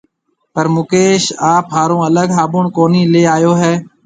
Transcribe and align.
پر 0.53 0.65
مڪيش 0.75 1.23
آپ 1.53 1.65
هارون 1.75 2.01
الگ 2.09 2.27
هابُڻ 2.37 2.63
ڪونهي 2.75 3.01
ليَ 3.13 3.23
آيو 3.35 3.51
هيَ۔ 3.61 3.73